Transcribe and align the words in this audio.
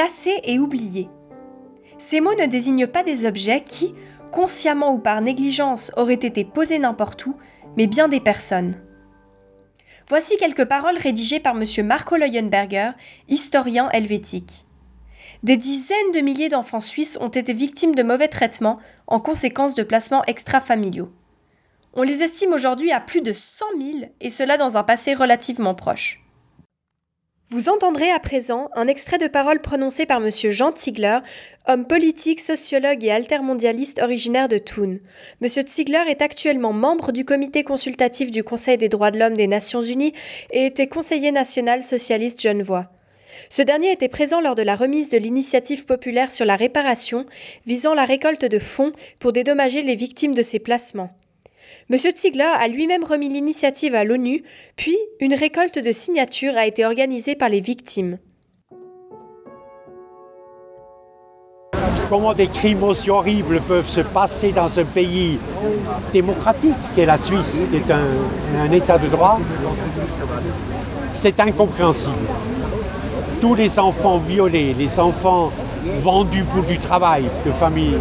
placés 0.00 0.40
et 0.44 0.58
oubliés. 0.58 1.10
Ces 1.98 2.22
mots 2.22 2.34
ne 2.34 2.46
désignent 2.46 2.86
pas 2.86 3.02
des 3.02 3.26
objets 3.26 3.60
qui, 3.60 3.92
consciemment 4.32 4.94
ou 4.94 4.98
par 4.98 5.20
négligence, 5.20 5.92
auraient 5.98 6.14
été 6.14 6.42
posés 6.42 6.78
n'importe 6.78 7.26
où, 7.26 7.36
mais 7.76 7.86
bien 7.86 8.08
des 8.08 8.18
personnes. 8.18 8.80
Voici 10.08 10.38
quelques 10.38 10.64
paroles 10.64 10.96
rédigées 10.96 11.38
par 11.38 11.54
M. 11.54 11.86
Marco 11.86 12.16
Leuenberger, 12.16 12.92
historien 13.28 13.90
helvétique. 13.90 14.64
Des 15.42 15.58
dizaines 15.58 16.12
de 16.14 16.20
milliers 16.20 16.48
d'enfants 16.48 16.80
suisses 16.80 17.18
ont 17.20 17.28
été 17.28 17.52
victimes 17.52 17.94
de 17.94 18.02
mauvais 18.02 18.28
traitements 18.28 18.78
en 19.06 19.20
conséquence 19.20 19.74
de 19.74 19.82
placements 19.82 20.24
extrafamiliaux. 20.24 21.12
On 21.92 22.04
les 22.04 22.22
estime 22.22 22.54
aujourd'hui 22.54 22.90
à 22.90 23.00
plus 23.00 23.20
de 23.20 23.34
100 23.34 23.66
000, 23.78 23.90
et 24.22 24.30
cela 24.30 24.56
dans 24.56 24.78
un 24.78 24.82
passé 24.82 25.12
relativement 25.12 25.74
proche. 25.74 26.24
Vous 27.52 27.68
entendrez 27.68 28.12
à 28.12 28.20
présent 28.20 28.70
un 28.76 28.86
extrait 28.86 29.18
de 29.18 29.26
parole 29.26 29.60
prononcé 29.60 30.06
par 30.06 30.24
M. 30.24 30.30
Jean 30.30 30.72
Ziegler, 30.72 31.18
homme 31.66 31.84
politique, 31.84 32.40
sociologue 32.40 33.02
et 33.02 33.10
altermondialiste 33.10 34.00
originaire 34.00 34.46
de 34.46 34.58
Thun. 34.58 34.98
M. 35.42 35.48
Ziegler 35.66 36.04
est 36.06 36.22
actuellement 36.22 36.72
membre 36.72 37.10
du 37.10 37.24
comité 37.24 37.64
consultatif 37.64 38.30
du 38.30 38.44
Conseil 38.44 38.78
des 38.78 38.88
droits 38.88 39.10
de 39.10 39.18
l'homme 39.18 39.36
des 39.36 39.48
Nations 39.48 39.82
Unies 39.82 40.12
et 40.52 40.66
était 40.66 40.86
conseiller 40.86 41.32
national 41.32 41.82
socialiste 41.82 42.40
genevois. 42.40 42.86
Ce 43.48 43.62
dernier 43.62 43.90
était 43.90 44.08
présent 44.08 44.40
lors 44.40 44.54
de 44.54 44.62
la 44.62 44.76
remise 44.76 45.10
de 45.10 45.18
l'initiative 45.18 45.86
populaire 45.86 46.30
sur 46.30 46.44
la 46.44 46.54
réparation 46.54 47.26
visant 47.66 47.94
la 47.94 48.04
récolte 48.04 48.44
de 48.44 48.60
fonds 48.60 48.92
pour 49.18 49.32
dédommager 49.32 49.82
les 49.82 49.96
victimes 49.96 50.36
de 50.36 50.42
ces 50.42 50.60
placements. 50.60 51.10
M. 51.92 51.96
Ziegler 52.14 52.44
a 52.44 52.68
lui-même 52.68 53.02
remis 53.02 53.28
l'initiative 53.28 53.96
à 53.96 54.04
l'ONU, 54.04 54.44
puis 54.76 54.96
une 55.18 55.34
récolte 55.34 55.76
de 55.76 55.90
signatures 55.90 56.56
a 56.56 56.64
été 56.64 56.86
organisée 56.86 57.34
par 57.34 57.48
les 57.48 57.60
victimes. 57.60 58.18
Comment 62.08 62.32
des 62.32 62.46
crimes 62.46 62.84
aussi 62.84 63.10
horribles 63.10 63.60
peuvent 63.66 63.88
se 63.88 64.02
passer 64.02 64.52
dans 64.52 64.78
un 64.78 64.84
pays 64.84 65.40
démocratique 66.12 66.76
qu'est 66.94 67.06
la 67.06 67.18
Suisse, 67.18 67.56
qui 67.70 67.76
est 67.76 67.92
un 67.92 68.70
État 68.70 68.96
de 68.96 69.08
droit, 69.08 69.40
c'est 71.12 71.40
incompréhensible. 71.40 72.14
Tous 73.40 73.56
les 73.56 73.80
enfants 73.80 74.18
violés, 74.18 74.76
les 74.78 75.00
enfants 75.00 75.50
vendus 76.04 76.44
pour 76.44 76.62
du 76.62 76.78
travail 76.78 77.24
de 77.44 77.50
famille, 77.50 77.96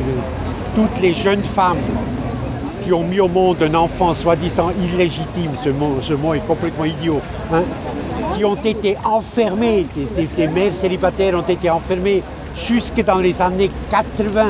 toutes 0.75 1.01
les 1.01 1.13
jeunes 1.13 1.43
femmes 1.43 1.77
qui 2.83 2.93
ont 2.93 3.03
mis 3.03 3.19
au 3.19 3.27
monde 3.27 3.57
un 3.61 3.73
enfant 3.75 4.13
soi-disant 4.13 4.71
illégitime, 4.81 5.51
ce 5.61 5.69
mot, 5.69 5.97
ce 6.01 6.13
mot 6.13 6.33
est 6.33 6.45
complètement 6.45 6.85
idiot, 6.85 7.19
hein, 7.53 7.63
qui 8.33 8.45
ont 8.45 8.55
été 8.55 8.97
enfermés, 9.05 9.85
des, 10.15 10.47
mères 10.47 10.73
célibataires 10.73 11.35
ont 11.35 11.49
été 11.49 11.69
enfermées 11.69 12.23
jusque 12.55 13.03
dans 13.03 13.17
les 13.17 13.41
années 13.41 13.69
80 13.91 14.45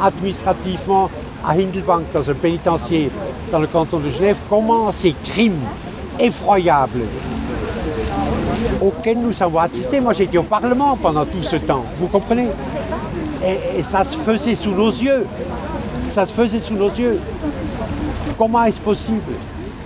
administrativement 0.00 1.10
à 1.46 1.52
Hindelbank, 1.52 2.02
dans 2.12 2.28
un 2.28 2.34
pénitencier 2.34 3.10
dans 3.50 3.58
le 3.58 3.66
canton 3.66 3.98
de 3.98 4.08
Genève, 4.10 4.36
comment 4.48 4.92
ces 4.92 5.14
crimes 5.24 5.60
effroyables 6.18 7.00
auxquels 8.80 9.18
nous 9.18 9.42
avons 9.42 9.58
assisté, 9.58 10.00
moi 10.00 10.12
j'étais 10.12 10.38
au 10.38 10.42
Parlement 10.42 10.96
pendant 10.96 11.24
tout 11.24 11.42
ce 11.42 11.56
temps, 11.56 11.84
vous 11.98 12.06
comprenez? 12.06 12.48
Et 13.76 13.82
ça 13.82 14.04
se 14.04 14.16
faisait 14.16 14.54
sous 14.54 14.72
nos 14.72 14.90
yeux, 14.90 15.26
ça 16.10 16.26
se 16.26 16.32
faisait 16.32 16.58
sous 16.58 16.74
nos 16.74 16.90
yeux. 16.90 17.18
Comment 18.36 18.64
est-ce 18.64 18.80
possible 18.80 19.32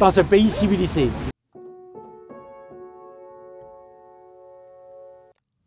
dans 0.01 0.19
un 0.19 0.25
pays 0.25 0.51
civilisé? 0.51 1.11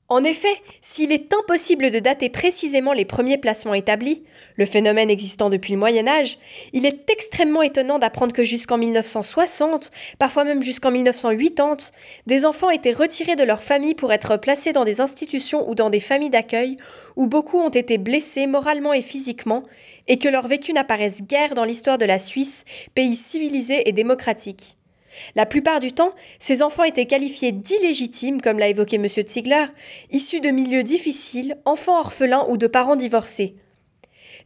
En 0.09 0.23
effet, 0.23 0.61
s'il 0.79 1.11
est 1.11 1.33
impossible 1.33 1.91
de 1.91 1.99
dater 1.99 2.29
précisément 2.29 2.93
les 2.93 3.03
premiers 3.03 3.37
placements 3.37 3.73
établis, 3.73 4.23
le 4.55 4.65
phénomène 4.65 5.09
existant 5.09 5.49
depuis 5.49 5.73
le 5.73 5.79
Moyen 5.79 6.07
Âge, 6.07 6.37
il 6.71 6.85
est 6.85 7.09
extrêmement 7.09 7.61
étonnant 7.61 7.99
d'apprendre 7.99 8.31
que 8.31 8.43
jusqu'en 8.43 8.77
1960, 8.77 9.91
parfois 10.17 10.45
même 10.45 10.63
jusqu'en 10.63 10.91
1980, 10.91 11.91
des 12.25 12.45
enfants 12.45 12.69
étaient 12.69 12.93
retirés 12.93 13.35
de 13.35 13.43
leur 13.43 13.61
famille 13.61 13.95
pour 13.95 14.13
être 14.13 14.37
placés 14.37 14.71
dans 14.71 14.85
des 14.85 15.01
institutions 15.01 15.69
ou 15.69 15.75
dans 15.75 15.89
des 15.89 15.99
familles 15.99 16.29
d'accueil, 16.29 16.77
où 17.17 17.27
beaucoup 17.27 17.59
ont 17.59 17.67
été 17.67 17.97
blessés 17.97 18.47
moralement 18.47 18.93
et 18.93 19.01
physiquement, 19.01 19.65
et 20.07 20.17
que 20.17 20.29
leur 20.29 20.47
vécu 20.47 20.71
n'apparaisse 20.71 21.23
guère 21.23 21.53
dans 21.53 21.65
l'histoire 21.65 21.97
de 21.97 22.05
la 22.05 22.19
Suisse, 22.19 22.63
pays 22.95 23.17
civilisé 23.17 23.89
et 23.89 23.91
démocratique. 23.91 24.77
La 25.35 25.45
plupart 25.45 25.79
du 25.79 25.91
temps, 25.91 26.13
ces 26.39 26.61
enfants 26.61 26.83
étaient 26.83 27.05
qualifiés 27.05 27.51
d'illégitimes, 27.51 28.41
comme 28.41 28.59
l'a 28.59 28.69
évoqué 28.69 28.97
M. 28.97 29.07
Ziegler, 29.07 29.65
issus 30.11 30.39
de 30.39 30.49
milieux 30.49 30.83
difficiles, 30.83 31.57
enfants 31.65 31.99
orphelins 31.99 32.45
ou 32.49 32.57
de 32.57 32.67
parents 32.67 32.95
divorcés. 32.95 33.55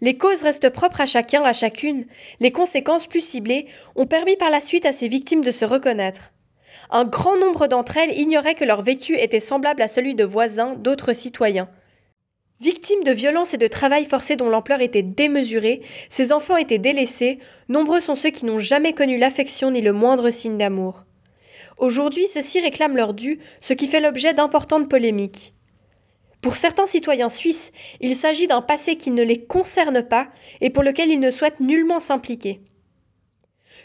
Les 0.01 0.17
causes 0.17 0.41
restent 0.41 0.69
propres 0.69 1.01
à 1.01 1.05
chacun, 1.05 1.43
à 1.43 1.53
chacune. 1.53 2.05
Les 2.39 2.51
conséquences 2.51 3.07
plus 3.07 3.23
ciblées 3.23 3.67
ont 3.95 4.07
permis 4.07 4.35
par 4.35 4.49
la 4.49 4.59
suite 4.59 4.85
à 4.85 4.91
ces 4.91 5.07
victimes 5.07 5.43
de 5.43 5.51
se 5.51 5.65
reconnaître. 5.65 6.33
Un 6.89 7.05
grand 7.05 7.37
nombre 7.37 7.67
d'entre 7.67 7.97
elles 7.97 8.17
ignoraient 8.17 8.55
que 8.55 8.65
leur 8.65 8.81
vécu 8.81 9.17
était 9.17 9.39
semblable 9.39 9.81
à 9.81 9.87
celui 9.87 10.15
de 10.15 10.23
voisins, 10.23 10.75
d'autres 10.75 11.13
citoyens. 11.13 11.69
Victimes 12.61 13.03
de 13.03 13.11
violences 13.11 13.55
et 13.55 13.57
de 13.57 13.65
travail 13.65 14.05
forcé 14.05 14.35
dont 14.35 14.47
l'ampleur 14.47 14.81
était 14.81 15.01
démesurée, 15.01 15.81
ces 16.09 16.31
enfants 16.31 16.57
étaient 16.57 16.77
délaissés, 16.77 17.39
nombreux 17.69 17.99
sont 17.99 18.13
ceux 18.13 18.29
qui 18.29 18.45
n'ont 18.45 18.59
jamais 18.59 18.93
connu 18.93 19.17
l'affection 19.17 19.71
ni 19.71 19.81
le 19.81 19.93
moindre 19.93 20.29
signe 20.29 20.59
d'amour. 20.59 21.05
Aujourd'hui, 21.79 22.27
ceux-ci 22.27 22.59
réclament 22.59 22.97
leur 22.97 23.15
dû, 23.15 23.39
ce 23.61 23.73
qui 23.73 23.87
fait 23.87 23.99
l'objet 23.99 24.35
d'importantes 24.35 24.87
polémiques. 24.87 25.55
Pour 26.43 26.55
certains 26.55 26.85
citoyens 26.85 27.29
suisses, 27.29 27.71
il 27.99 28.15
s'agit 28.15 28.45
d'un 28.45 28.61
passé 28.61 28.95
qui 28.95 29.09
ne 29.09 29.23
les 29.23 29.43
concerne 29.43 30.03
pas 30.03 30.27
et 30.59 30.69
pour 30.69 30.83
lequel 30.83 31.09
ils 31.09 31.19
ne 31.19 31.31
souhaitent 31.31 31.61
nullement 31.61 31.99
s'impliquer. 31.99 32.61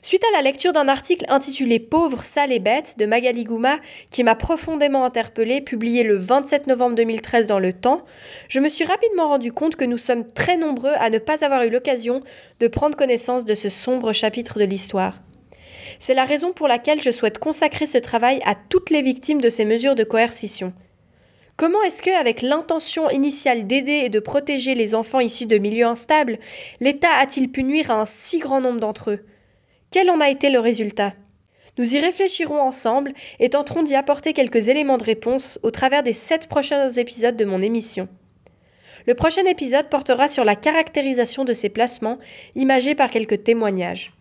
Suite 0.02 0.22
à 0.24 0.36
la 0.36 0.42
lecture 0.42 0.72
d'un 0.72 0.88
article 0.88 1.24
intitulé 1.28 1.80
Pauvres, 1.80 2.22
sales 2.22 2.52
et 2.52 2.58
bêtes 2.58 2.96
de 2.98 3.06
Magali 3.06 3.44
Gouma, 3.44 3.78
qui 4.10 4.24
m'a 4.24 4.34
profondément 4.34 5.04
interpellée, 5.04 5.60
publié 5.60 6.02
le 6.02 6.16
27 6.16 6.66
novembre 6.66 6.94
2013 6.96 7.46
dans 7.46 7.58
Le 7.58 7.72
Temps, 7.72 8.04
je 8.48 8.60
me 8.60 8.68
suis 8.68 8.84
rapidement 8.84 9.28
rendu 9.28 9.52
compte 9.52 9.76
que 9.76 9.84
nous 9.84 9.98
sommes 9.98 10.26
très 10.26 10.56
nombreux 10.56 10.92
à 10.98 11.10
ne 11.10 11.18
pas 11.18 11.44
avoir 11.44 11.62
eu 11.64 11.70
l'occasion 11.70 12.22
de 12.60 12.68
prendre 12.68 12.96
connaissance 12.96 13.44
de 13.44 13.54
ce 13.54 13.68
sombre 13.68 14.12
chapitre 14.12 14.58
de 14.58 14.64
l'histoire. 14.64 15.22
C'est 15.98 16.14
la 16.14 16.24
raison 16.24 16.52
pour 16.52 16.68
laquelle 16.68 17.00
je 17.00 17.10
souhaite 17.10 17.38
consacrer 17.38 17.86
ce 17.86 17.98
travail 17.98 18.40
à 18.44 18.54
toutes 18.54 18.90
les 18.90 19.02
victimes 19.02 19.40
de 19.40 19.50
ces 19.50 19.64
mesures 19.64 19.94
de 19.94 20.04
coercition. 20.04 20.72
Comment 21.56 21.82
est-ce 21.82 22.02
que, 22.02 22.10
avec 22.10 22.42
l'intention 22.42 23.08
initiale 23.08 23.66
d'aider 23.66 24.02
et 24.04 24.08
de 24.10 24.20
protéger 24.20 24.74
les 24.74 24.94
enfants 24.94 25.20
issus 25.20 25.46
de 25.46 25.56
milieux 25.56 25.86
instables, 25.86 26.38
l'État 26.80 27.12
a-t-il 27.18 27.50
pu 27.50 27.62
nuire 27.62 27.90
à 27.90 28.00
un 28.00 28.04
si 28.04 28.38
grand 28.38 28.60
nombre 28.60 28.80
d'entre 28.80 29.12
eux? 29.12 29.24
Quel 29.90 30.10
en 30.10 30.20
a 30.20 30.28
été 30.28 30.50
le 30.50 30.60
résultat? 30.60 31.14
Nous 31.78 31.94
y 31.94 32.00
réfléchirons 32.00 32.60
ensemble 32.60 33.12
et 33.38 33.50
tenterons 33.50 33.82
d'y 33.82 33.94
apporter 33.94 34.32
quelques 34.32 34.68
éléments 34.68 34.96
de 34.96 35.04
réponse 35.04 35.60
au 35.62 35.70
travers 35.70 36.02
des 36.02 36.12
sept 36.12 36.48
prochains 36.48 36.88
épisodes 36.88 37.36
de 37.36 37.44
mon 37.44 37.60
émission. 37.60 38.08
Le 39.06 39.14
prochain 39.14 39.44
épisode 39.44 39.88
portera 39.88 40.26
sur 40.26 40.44
la 40.44 40.56
caractérisation 40.56 41.44
de 41.44 41.54
ces 41.54 41.68
placements, 41.68 42.18
imagés 42.54 42.94
par 42.94 43.10
quelques 43.10 43.44
témoignages. 43.44 44.15